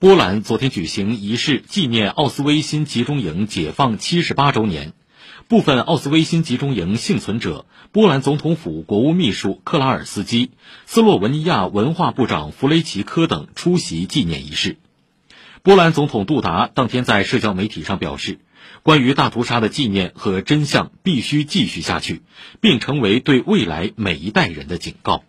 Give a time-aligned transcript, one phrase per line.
[0.00, 4.94] 波兰昨天举行仪式纪念奥斯威辛集中营解放七十八周年。
[5.46, 10.52] 部分奥斯威辛集中营幸存者波兰总统府国务秘书克拉尔斯基
[10.86, 14.78] 斯洛文尼亚文化部长弗雷奇科等出席纪念仪式。
[15.62, 18.38] 波兰总统杜达当天在社交媒体上表示
[18.82, 22.22] 关于大屠杀的纪念和真相必须继续下去
[22.62, 25.24] 并成为对未来每一代人的警告。